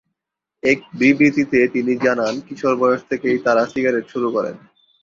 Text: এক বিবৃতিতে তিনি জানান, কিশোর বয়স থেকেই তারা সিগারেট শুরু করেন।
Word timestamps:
এক 0.63 0.79
বিবৃতিতে 0.93 1.59
তিনি 1.67 1.93
জানান, 1.97 2.33
কিশোর 2.47 2.75
বয়স 2.77 3.01
থেকেই 3.09 3.37
তারা 3.37 3.63
সিগারেট 3.65 4.05
শুরু 4.09 4.27
করেন। 4.31 4.55